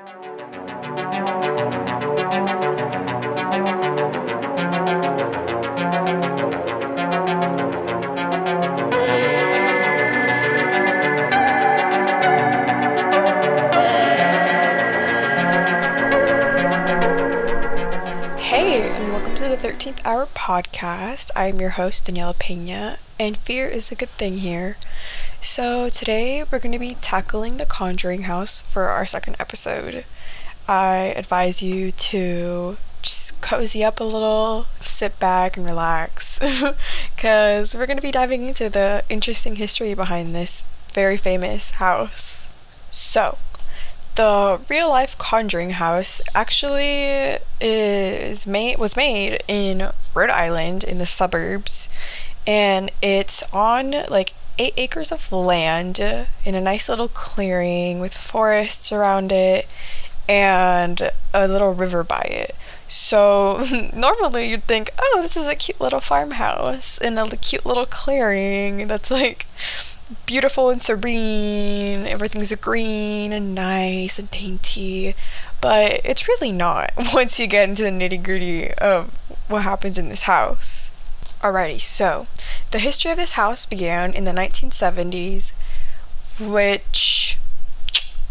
[0.00, 0.06] Hey,
[18.80, 21.30] and welcome to the 13th Hour podcast.
[21.36, 24.78] I'm your host, Daniela Pena, and fear is a good thing here.
[25.42, 30.06] So, today we're going to be tackling the Conjuring House for our second episode.
[30.66, 36.38] I advise you to just cozy up a little, sit back, and relax,
[37.14, 42.48] because we're going to be diving into the interesting history behind this very famous house.
[42.90, 43.36] So,
[44.14, 51.06] the real life Conjuring House actually is made was made in Rhode Island in the
[51.06, 51.90] suburbs,
[52.50, 58.90] and it's on like eight acres of land in a nice little clearing with forests
[58.90, 59.68] around it
[60.28, 62.56] and a little river by it.
[62.88, 63.62] So
[63.94, 68.88] normally you'd think, oh, this is a cute little farmhouse in a cute little clearing
[68.88, 69.46] that's like
[70.26, 72.04] beautiful and serene.
[72.04, 75.14] Everything's green and nice and dainty.
[75.60, 80.08] But it's really not once you get into the nitty gritty of what happens in
[80.08, 80.90] this house.
[81.42, 82.26] Alrighty, so
[82.70, 85.54] the history of this house began in the 1970s,
[86.38, 87.38] which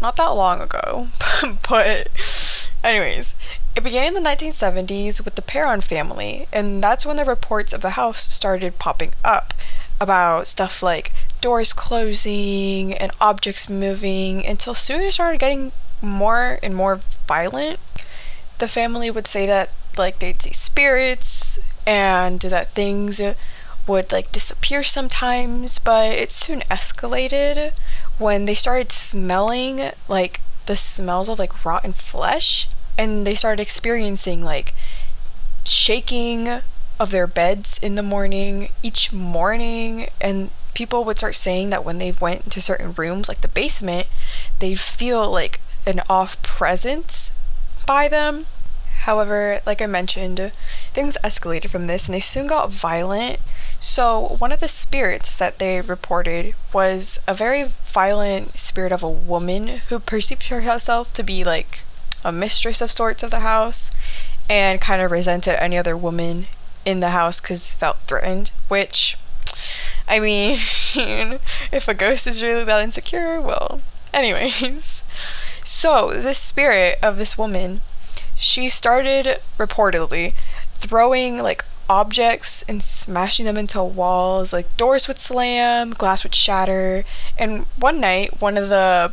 [0.00, 1.08] not that long ago,
[1.68, 3.34] but anyways,
[3.74, 7.80] it began in the 1970s with the Perron family, and that's when the reports of
[7.80, 9.52] the house started popping up
[10.00, 16.76] about stuff like doors closing and objects moving until soon it started getting more and
[16.76, 17.80] more violent.
[18.58, 23.20] The family would say that like they'd see spirits and that things
[23.86, 27.72] would like disappear sometimes, but it soon escalated
[28.18, 34.44] when they started smelling like the smells of like rotten flesh and they started experiencing
[34.44, 34.74] like
[35.64, 36.60] shaking
[37.00, 41.98] of their beds in the morning each morning and people would start saying that when
[41.98, 44.06] they went into certain rooms like the basement
[44.60, 47.32] they'd feel like an off presence
[47.86, 48.46] by them.
[49.00, 50.52] However like i mentioned
[50.92, 53.40] things escalated from this and they soon got violent
[53.78, 59.10] so one of the spirits that they reported was a very violent spirit of a
[59.10, 61.80] woman who perceived herself to be like
[62.24, 63.90] a mistress of sorts of the house
[64.48, 66.46] and kind of resented any other woman
[66.84, 69.16] in the house because felt threatened, which,
[70.08, 70.52] I mean,
[71.72, 73.80] if a ghost is really that insecure, well,
[74.12, 75.04] anyways.
[75.64, 77.82] So, this spirit of this woman,
[78.36, 80.34] she started reportedly
[80.82, 87.04] throwing like objects and smashing them into walls, like doors would slam, glass would shatter,
[87.38, 89.12] and one night, one of the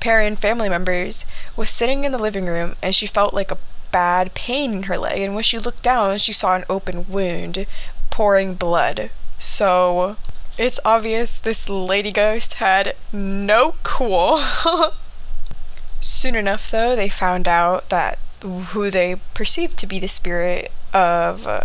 [0.00, 3.58] Perron family members was sitting in the living room and she felt like a
[3.90, 7.66] bad pain in her leg, and when she looked down, she saw an open wound
[8.10, 9.10] pouring blood.
[9.38, 10.16] So
[10.58, 14.40] it's obvious this lady ghost had no cool.
[16.00, 21.46] Soon enough, though, they found out that who they perceived to be the spirit of
[21.46, 21.64] uh,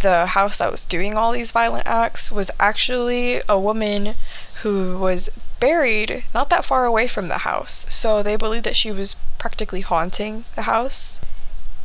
[0.00, 4.14] the house that was doing all these violent acts was actually a woman
[4.62, 7.86] who was buried not that far away from the house.
[7.88, 11.20] So they believed that she was practically haunting the house.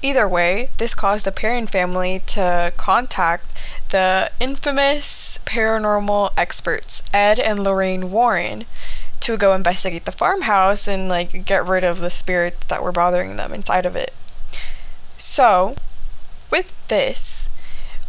[0.01, 3.45] Either way, this caused the Perron family to contact
[3.89, 8.63] the infamous paranormal experts, Ed and Lorraine Warren,
[9.21, 13.35] to go investigate the farmhouse and like get rid of the spirits that were bothering
[13.35, 14.13] them inside of it.
[15.17, 15.75] So,
[16.51, 17.49] with this,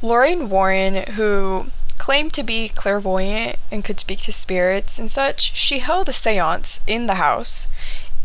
[0.03, 1.67] Lorraine Warren, who
[1.99, 6.81] claimed to be clairvoyant and could speak to spirits and such, she held a seance
[6.87, 7.69] in the house.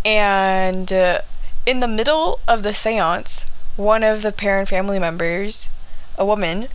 [0.06, 1.20] And uh,
[1.66, 5.70] in the middle of the seance, one of the Perron family members,
[6.18, 6.68] a woman,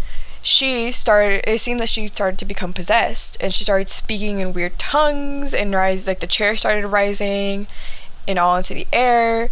[0.43, 4.55] she started it seemed that she started to become possessed and she started speaking in
[4.55, 7.67] weird tongues and rise like the chair started rising
[8.27, 9.51] and all into the air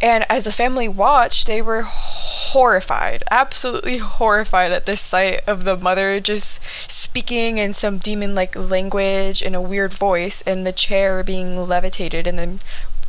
[0.00, 5.76] and as the family watched they were horrified absolutely horrified at this sight of the
[5.76, 11.22] mother just speaking in some demon like language in a weird voice and the chair
[11.22, 12.60] being levitated and then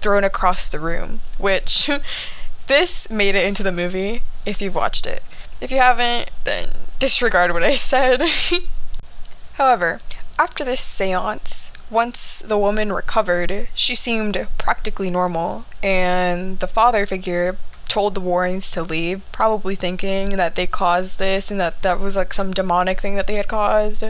[0.01, 1.89] thrown across the room which
[2.67, 5.23] this made it into the movie if you've watched it.
[5.59, 8.21] If you haven't, then disregard what I said.
[9.53, 9.99] However,
[10.39, 17.57] after this seance, once the woman recovered, she seemed practically normal, and the father figure
[17.87, 22.15] told the Warrens to leave, probably thinking that they caused this and that that was
[22.15, 24.05] like some demonic thing that they had caused.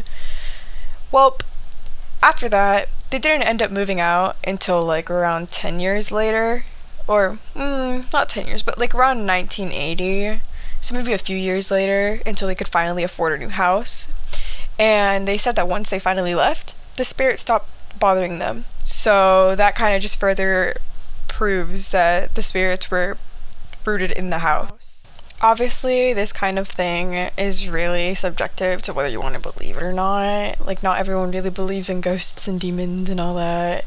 [1.11, 1.39] Well,
[2.21, 6.65] after that, they didn't end up moving out until like around 10 years later,
[7.07, 10.41] or mm, not 10 years, but like around 1980.
[10.79, 14.11] So maybe a few years later until they could finally afford a new house.
[14.77, 18.65] And they said that once they finally left, the spirit stopped bothering them.
[18.83, 20.75] So that kind of just further
[21.27, 23.17] proves that the spirits were
[23.85, 25.07] rooted in the house.
[25.41, 29.83] Obviously, this kind of thing is really subjective to whether you want to believe it
[29.83, 30.63] or not.
[30.65, 33.85] Like, not everyone really believes in ghosts and demons and all that,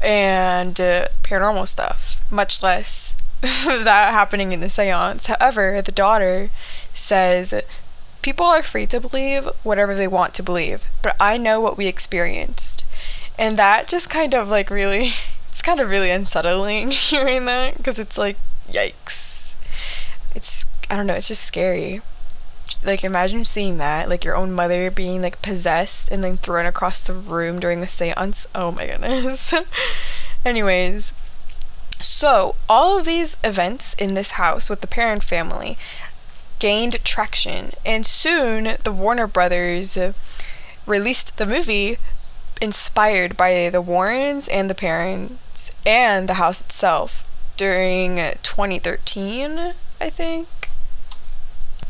[0.00, 5.26] and uh, paranormal stuff, much less that happening in the seance.
[5.26, 6.48] However, the daughter
[6.94, 7.52] says
[8.22, 11.86] people are free to believe whatever they want to believe, but I know what we
[11.86, 12.84] experienced.
[13.38, 15.10] And that just kind of like really,
[15.48, 18.36] it's kind of really unsettling hearing that because it's like,
[18.70, 19.56] yikes.
[20.34, 22.00] It's I don't know, it's just scary.
[22.84, 27.06] Like imagine seeing that, like your own mother being like possessed and then thrown across
[27.06, 28.46] the room during the seance.
[28.54, 29.54] Oh my goodness.
[30.44, 31.12] Anyways,
[32.00, 35.76] so all of these events in this house with the Perron family
[36.60, 39.98] gained traction, and soon the Warner Brothers
[40.86, 41.98] released the movie
[42.60, 47.26] inspired by the Warrens and the Perrons and the house itself
[47.56, 50.48] during 2013, I think.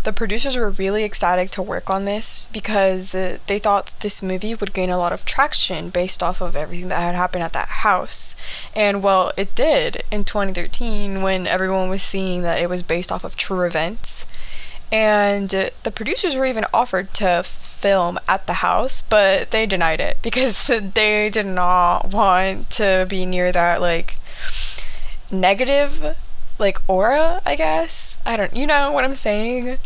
[0.02, 4.54] The producers were really ecstatic to work on this because uh, they thought this movie
[4.54, 7.68] would gain a lot of traction based off of everything that had happened at that
[7.68, 8.34] house.
[8.74, 13.24] And well, it did in 2013 when everyone was seeing that it was based off
[13.24, 14.19] of true events.
[14.92, 20.18] And the producers were even offered to film at the house, but they denied it
[20.22, 24.18] because they did not want to be near that like
[25.30, 26.16] negative
[26.58, 28.18] like aura, I guess.
[28.26, 29.78] I don't you know what I'm saying?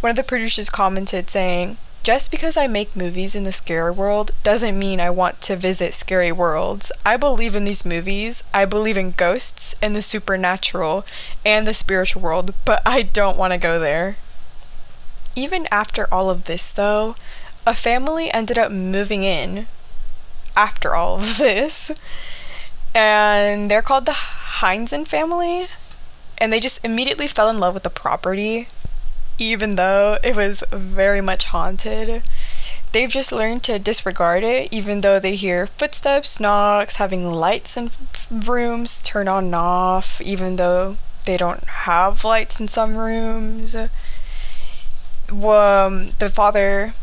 [0.00, 4.32] One of the producers commented saying, just because I make movies in the scary world
[4.42, 6.90] doesn't mean I want to visit scary worlds.
[7.06, 8.42] I believe in these movies.
[8.52, 11.06] I believe in ghosts and the supernatural
[11.44, 14.16] and the spiritual world, but I don't want to go there.
[15.34, 17.16] Even after all of this, though,
[17.66, 19.66] a family ended up moving in
[20.56, 21.90] after all of this.
[22.94, 25.68] And they're called the Heinzen family,
[26.36, 28.68] and they just immediately fell in love with the property,
[29.38, 32.22] even though it was very much haunted.
[32.92, 37.90] They've just learned to disregard it, even though they hear footsteps, knocks, having lights in
[38.30, 43.74] rooms turn on and off, even though they don't have lights in some rooms.
[45.32, 46.94] Um, the father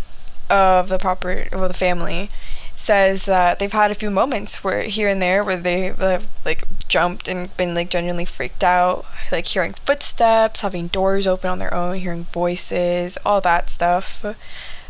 [0.50, 2.30] of the property, well, the family,
[2.76, 6.64] says that they've had a few moments where here and there where they have like
[6.88, 11.74] jumped and been like genuinely freaked out, like hearing footsteps, having doors open on their
[11.74, 14.24] own, hearing voices, all that stuff.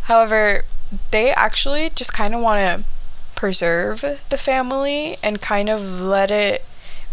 [0.04, 0.64] However,
[1.12, 2.86] they actually just kind of want to
[3.36, 6.66] preserve the family and kind of let it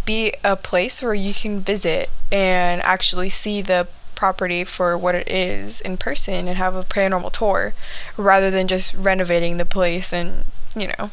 [0.05, 5.29] be a place where you can visit and actually see the property for what it
[5.29, 7.75] is in person and have a paranormal tour
[8.17, 11.11] rather than just renovating the place and you know.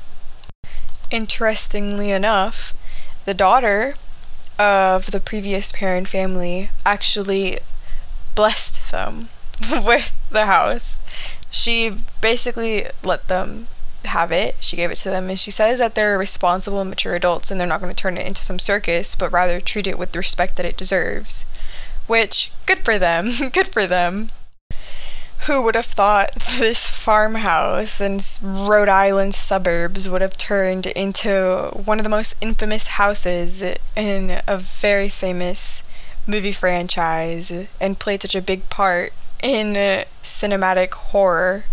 [1.12, 2.74] Interestingly enough,
[3.26, 3.94] the daughter
[4.58, 7.60] of the previous Perron family actually
[8.36, 9.30] blessed them
[9.72, 11.00] with the house.
[11.52, 11.92] She
[12.22, 13.68] basically let them
[14.06, 14.56] have it.
[14.60, 17.68] She gave it to them, and she says that they're responsible, mature adults, and they're
[17.68, 20.58] not going to turn it into some circus, but rather treat it with the respect
[20.58, 21.46] that it deserves.
[22.14, 23.32] Which, good for them.
[23.54, 24.30] good for them.
[25.48, 31.98] Who would have thought this farmhouse in Rhode Island suburbs would have turned into one
[31.98, 33.64] of the most infamous houses
[33.96, 35.82] in a very famous
[36.28, 37.52] movie franchise
[37.82, 41.64] and played such a big part in uh, cinematic horror?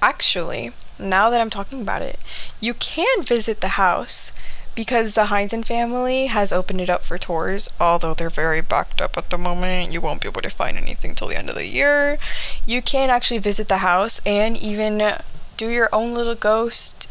[0.00, 2.18] Actually, now that I'm talking about it,
[2.58, 4.32] you can visit the house
[4.74, 9.16] because the Heinzen family has opened it up for tours, although they're very backed up
[9.16, 9.92] at the moment.
[9.92, 12.18] You won't be able to find anything till the end of the year.
[12.66, 15.14] You can actually visit the house and even
[15.56, 17.08] do your own little ghost,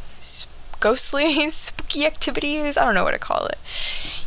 [0.80, 2.78] ghostly, spooky activities.
[2.78, 3.58] I don't know what to call it.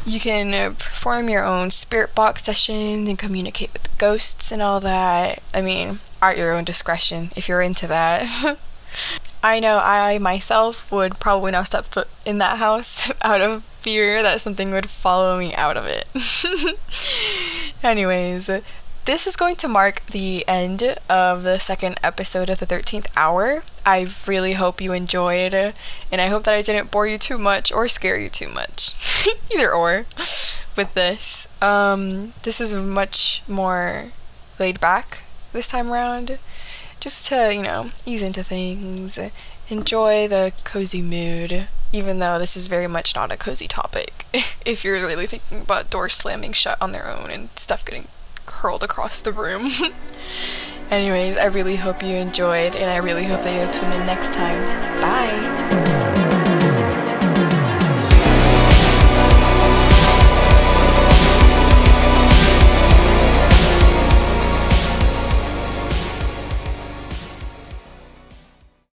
[0.07, 4.81] You can uh, perform your own spirit box sessions and communicate with ghosts and all
[4.81, 5.43] that.
[5.53, 8.59] I mean, at your own discretion if you're into that.
[9.47, 14.21] I know I myself would probably not step foot in that house out of fear
[14.21, 16.09] that something would follow me out of it.
[17.85, 18.51] Anyways,
[19.05, 23.63] this is going to mark the end of the second episode of the 13th hour.
[23.87, 27.71] I really hope you enjoyed, and I hope that I didn't bore you too much
[27.71, 28.97] or scare you too much.
[29.55, 30.07] Either or
[30.77, 31.47] with this.
[31.63, 34.07] Um, this is much more
[34.59, 35.23] laid back
[35.53, 36.37] this time around
[37.01, 39.31] just to, you know, ease into things, uh,
[39.69, 44.27] enjoy the cozy mood even though this is very much not a cozy topic.
[44.65, 48.09] if you're really thinking about doors slamming shut on their own and stuff getting
[48.47, 49.71] hurled across the room.
[50.91, 54.33] Anyways, I really hope you enjoyed, and I really hope that you'll tune in next
[54.33, 54.63] time.
[55.01, 56.06] Bye!